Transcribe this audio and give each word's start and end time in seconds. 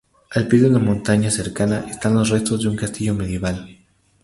Al 0.37 0.47
pie 0.47 0.59
de 0.59 0.67
una 0.67 0.79
montaña 0.79 1.29
cercana 1.29 1.85
están 1.87 2.15
los 2.15 2.29
restos 2.31 2.63
de 2.63 2.69
un 2.69 2.75
castillo 2.75 3.13
medieval. 3.13 3.69